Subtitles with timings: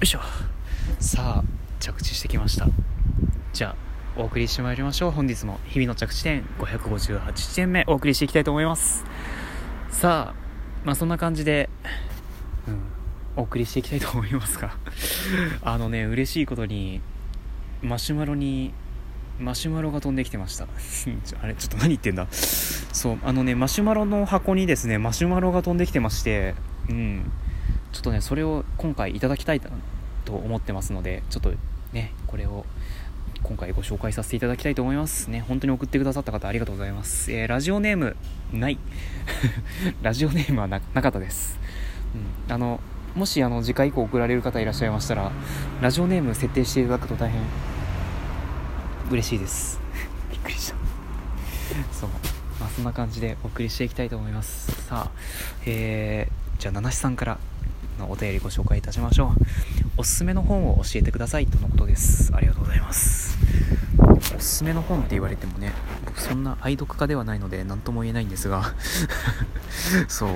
[0.00, 0.20] よいしょ。
[0.98, 1.44] さあ
[1.78, 2.66] 着地してきました。
[3.52, 3.76] じゃ
[4.16, 5.10] あお送りしてまいりましょう。
[5.10, 9.04] 本日も日々の着地点558地点目お送りしていきたいと思います。
[9.90, 10.34] さあ
[10.86, 11.68] まあそんな感じで
[12.66, 12.80] うん
[13.36, 14.74] お送りしていきたいと思いますが
[15.62, 17.02] あのね嬉しいことに
[17.82, 18.72] マシュマロに
[19.38, 20.64] マシュマロが飛んできてました。
[21.42, 22.26] あれちょっと何言ってんだ。
[22.30, 26.54] そうあのねマシュマロの箱にですねマシュマロが飛んできてまして
[26.88, 27.30] うん。
[27.92, 31.52] ちょっとねそれを今回いただきたいと思ってますのでちょっと
[31.92, 32.64] ねこれを
[33.42, 35.40] 今回ご紹介させていただきたいと思いますね。
[35.40, 38.16] 本当に送ってくださった方ありがとうございます、えー、ラジオネーム
[38.52, 38.78] ない。
[40.02, 41.58] ラジオネームはなかったです、
[42.46, 42.80] うん、あの
[43.14, 45.32] もしあの次回以降送られる方いらっしゃいましたら
[45.80, 47.40] ラジオネーム設定していただくと大変
[49.10, 49.80] 嬉しいです。
[50.30, 50.76] びっくりした。
[51.92, 52.10] そう。
[52.60, 54.70] まあそんな感じでお送りしていきたいと思います。
[54.86, 55.10] さあ
[55.66, 57.38] えー、じゃあ七七さんから
[58.00, 59.30] のお便りご紹介いたしましょう。
[59.98, 62.32] おすすめの本を教えてくださいとのことです。
[62.34, 63.38] ありがとうございます。
[64.36, 65.72] おすすめの本って言われてもね
[66.06, 68.74] 僕そんな愛読家ではないので何とも言えないんですが。
[70.08, 70.30] そう。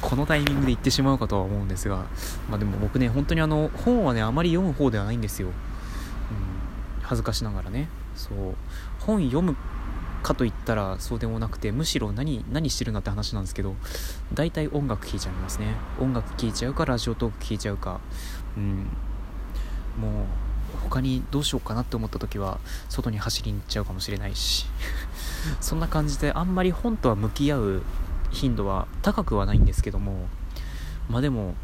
[0.00, 2.06] このタイミングで言ってしまうかとは思うんですが。
[2.50, 5.48] まあでも僕ね本当にあの本はねあまり読む方ではないんですよ。
[5.48, 5.52] うん。
[7.02, 7.88] 恥ずかしながらね。
[8.14, 8.34] そう。
[9.00, 9.54] 本読む
[10.26, 13.76] かといったらそうでもなくてむしろ何何してるんだって話なんですけど
[14.34, 15.76] 大体音楽聴いちゃいますね。
[16.00, 18.00] 音楽聴いちゃうかラジオトーク聴いちゃうか。
[18.56, 18.88] うん。
[20.00, 24.66] もう他にどうしようかなって思った時は外に走りに行っちゃうかもしれないし。
[25.62, 27.82] そんな感じであんまり本とは向き合う
[28.32, 30.26] 頻度は高くはないんですけども
[31.08, 31.54] まあでも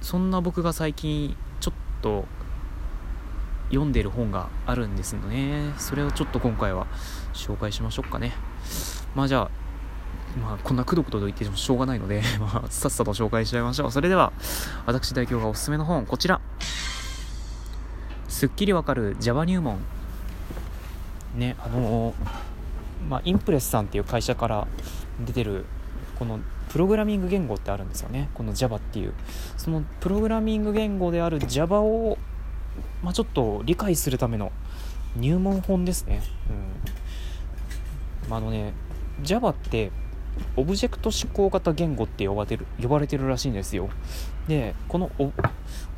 [0.00, 2.24] そんな僕が最近ちょっと
[3.72, 6.86] 読んでる本があるんですのねそれをちょっと今回は
[7.32, 8.32] 紹介しましょうかね
[9.14, 9.62] まあじゃあ
[10.40, 13.92] まあ、こんなくどくどと言ってもしょうがないので まあ、さっさと紹介しちゃいましょう。
[13.92, 14.32] それでは、
[14.86, 16.40] 私代表がおすすめの本、こちら。
[18.28, 19.78] すっきりわかる Java 入門。
[21.36, 22.14] ね、あの
[23.10, 24.66] まあ、インプレスさんっていう会社から
[25.20, 25.66] 出てる、
[26.18, 26.40] この
[26.70, 28.30] プログラミング言語ってあるんですよね。
[28.32, 29.12] この Java っていう。
[29.58, 32.16] そのプログラミング言語である Java を
[33.02, 34.52] まあ、ちょっと理解するための
[35.16, 36.22] 入門本ですね。
[38.24, 38.30] うん。
[38.30, 38.72] まあ、のね、
[39.22, 39.90] Java って
[40.56, 43.90] オブジェクト指向型言語って呼ばれてる呼ばれてるらしいんですよ。
[44.48, 45.10] で、この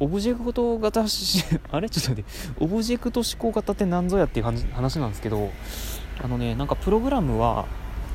[0.01, 1.01] オブジェクト型
[1.71, 1.89] あれ？
[1.89, 2.25] ちょっと待って、
[2.59, 5.51] オブジェクト指向型って何ぞやっていう話なんですけど、
[6.23, 7.67] あのね、なんかプログラムは、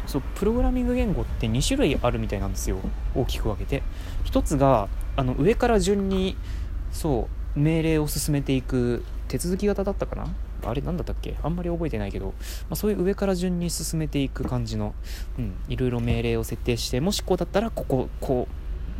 [0.09, 2.77] そうプログラミング言語って2種類あるみたいなんですよ
[3.13, 3.83] 大きく分けて
[4.25, 6.35] 1つがあの上から順に
[6.91, 10.27] そう命令を進めていく手続き型だったかな？
[10.65, 11.35] あれ何だったっけ？
[11.41, 12.33] あんまり覚えてないけど、ま
[12.71, 14.93] あ、そういう上から順に進めていく感じの、
[15.37, 18.47] うん、いろいろ命令を設定してもしこうだったらこここ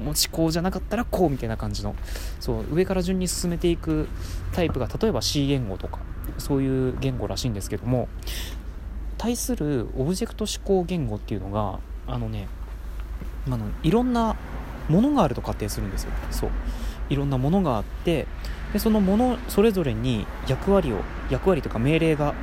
[0.01, 1.95] うもしこうじゃなかったらこうみたいな感じの。
[2.39, 4.07] そう上から順に進めていく
[4.53, 5.99] タイプが例えば C 言語とか
[6.37, 8.07] そういう言語らしいんですけども
[9.17, 12.47] 対するオブジェクト指向言語っていうのがあのね
[13.47, 14.37] あのいろんな
[14.87, 16.11] ものがあると仮定するんですよ。
[16.31, 16.49] そう。
[17.09, 18.27] いろんなものがあって
[18.73, 22.33] でそのものそれぞれに役割を役割とか命令が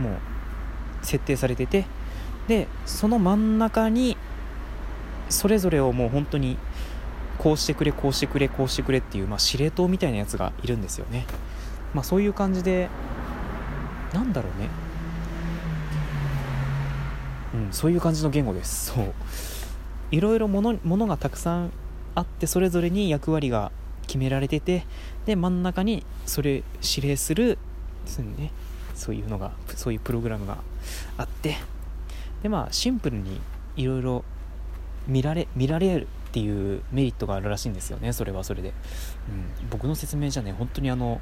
[0.00, 0.16] もう
[1.02, 1.86] 設定されてて
[2.48, 4.16] でその真ん中に
[5.28, 6.58] それぞれをもう本当に
[7.38, 11.26] こうしてくれこうしてくれこうしてくれっていう、まあ、司令塔みたいなやつがいるんですよね。
[11.94, 12.88] まあそういう感じで
[14.12, 14.68] なんだろうね。
[17.54, 18.92] うんそういう感じの言語です。
[18.92, 19.14] そう。
[20.10, 21.72] いろいろものものがたくさん
[22.14, 23.72] あってそれぞれに役割が
[24.10, 24.84] 決められてて
[25.24, 27.58] で真ん中にそれ指令する
[28.38, 28.50] ね
[28.96, 30.58] そういうのがそういうプログラムが
[31.16, 31.56] あって
[32.42, 33.40] でまあシンプルに
[33.76, 34.24] いろいろ
[35.06, 38.74] 見られ見られるっていうメリットがあるらしいんですよねそれはそれで、うん、
[39.70, 41.20] 僕の説明じゃね本当にあの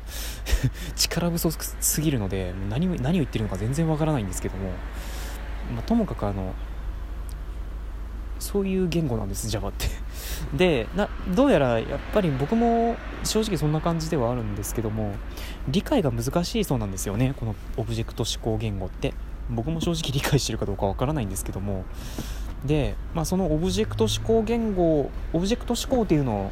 [0.97, 4.71] 力不足すぎるので何何を言ってるのか全然わからないんですけども、
[5.75, 6.55] まあ、ともかくあの
[8.39, 9.87] そういう言語なんです Java って。
[10.57, 15.13] でなどうやらやっぱり僕も正直そんな感じではあるんですけども
[15.67, 19.15] 理解が難しいそうなんですよねこのオブジェクト指向言語って。
[19.51, 21.85] 僕も正直理解してるかどうかわからないんですけども。
[22.65, 26.51] で、まあ、そのオブジェクト指向言語オブジェクト指向っていうのを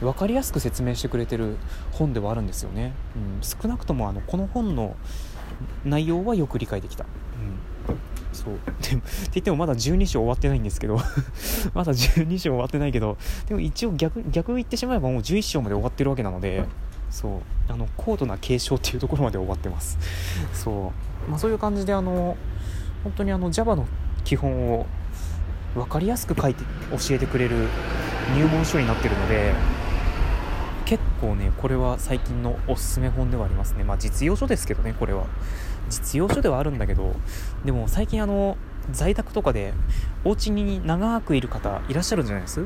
[0.00, 1.56] 分かりやすく説明してくれてる
[1.92, 4.94] 本ではあるんですよね、うん、少なくともあのこの本の
[5.84, 7.08] 内容はよく理解できた、うん、
[8.42, 8.54] そう。
[8.80, 9.02] でって
[9.34, 10.96] 言ってもまだ12章終わってないんですけど。
[11.74, 13.18] まだ12章終わってないけど。
[13.46, 16.64] でも一応逆逆言ってしまえばもう11章まで終わってるわけなので。
[17.10, 17.32] そう。
[17.68, 19.98] あの高度な継承っていうところまで終わってます。
[20.54, 20.92] そ
[21.26, 22.36] う、まあ、そういう感じであの
[23.04, 23.86] 本当にあの Java の
[24.24, 24.86] 基本を
[25.74, 27.68] 分かりやすく書いて教えてくれる
[28.34, 29.52] 入門書になってるので。
[29.52, 29.79] 結
[31.20, 33.84] 構ねこれは最近のおすすめ本ではありますね。
[33.84, 35.26] まあ実用書ですけどねこれは。
[35.88, 37.14] 実用書ではあるんだけど
[37.64, 38.56] でも最近あの
[38.92, 39.74] 在宅とかで
[40.24, 42.60] お家に長くいる方いらっしゃるんじゃないです？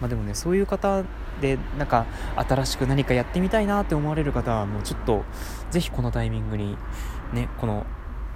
[0.00, 1.02] まあでもねそういう方
[1.40, 2.06] でなんか
[2.36, 5.24] 新しく何かやってみたいなって思われる方はもうちょっと
[5.70, 6.76] ぜひこのタイミングに
[7.32, 7.86] ねこの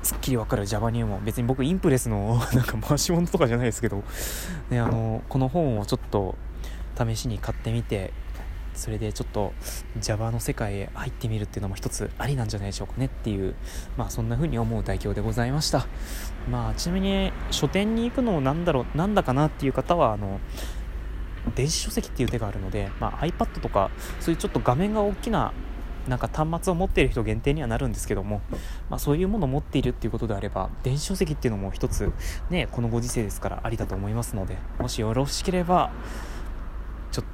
[0.03, 4.03] すっきりわかる Java 入門別に僕インプレスの なんか回し物とかじゃないですけど、
[4.71, 6.37] ね、あのこの本をちょっと
[6.99, 8.13] 試しに買ってみて
[8.75, 9.53] それでちょっと
[10.01, 13.55] Java の世界へ入ってみるっていうのも一つありなんじゃないでしょうかねっていう
[13.97, 15.87] まあそんな風に思う代表でございました。
[16.51, 20.41] まあちなみに書店に行くのなんだろうなんだかなっていう方はあの
[21.55, 23.91] 電子書籍っていう手があるので、まあ、iPad とか
[24.21, 25.53] そういうちょっと画面が大きな
[26.09, 28.41] なんか端末を持っている人限定にはなるんですけども、
[28.91, 32.13] まあ、そういうものを持っているっていうことであれば電子書籍っていうのも一つ
[32.51, 35.93] ねこのご時世ですからありだと思いますのでもしよろしければ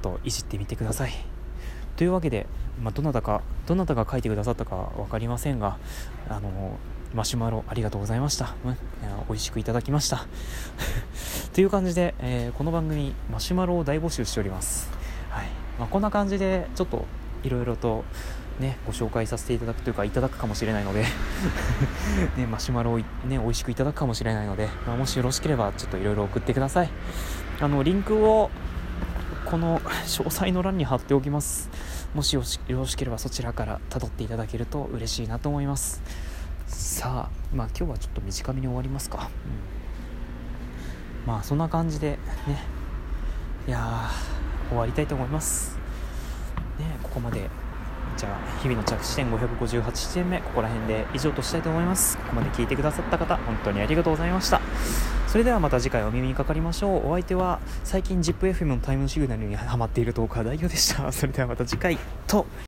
[0.02, 1.12] といじってみてください。
[1.96, 2.46] というわけで、
[2.82, 5.78] まあ、どなたかどなたが書いてくださったか分かりませんが
[6.28, 6.78] あの
[7.12, 8.76] マシュマロありがとうございました、うん、
[9.28, 10.26] 美味しくいただきました。
[11.54, 14.90] という感じで、えー、この番組マシュマロを大募集しております、
[15.30, 15.46] はい。
[15.78, 17.04] まあ、こんな感じでちょっと
[17.42, 18.04] いろいろと
[18.60, 21.04] ね、ご紹介させていただくというかいただくかもしれないので
[22.36, 26.90] ね、マシュマロを、ね、美味しくいただくかもしれないので、まあ、もしよろしければちょっといろいろ送ってください。
[27.60, 28.50] あのリンクを
[29.48, 31.70] この詳細の欄に貼っておきます。
[32.14, 36.02] もしよろしければそちらから辿っていただけると嬉しいなと思います。
[36.66, 39.30] さあまあ今日はちょっと短めに終わりますか、
[41.24, 42.58] うん、まあそんな感じでね。
[43.66, 44.10] いや
[44.68, 45.78] 終わりたいと思います。
[46.78, 47.48] ねここまで
[48.18, 52.18] じゃあ日々の着地点558地点目ここら辺で以上としたいと思います。
[52.18, 54.60] ここまで聞いてくださった方本当にありがとうございました。
[55.28, 57.10] それではまた次回お耳にかかりましょう。
[57.10, 61.12] お相手は最近 ZIPFM のタイムシグナルにハマっているトーカー代表でした。
[61.12, 62.44] それではまた次回と。